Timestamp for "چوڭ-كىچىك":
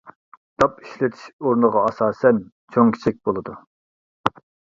2.77-3.21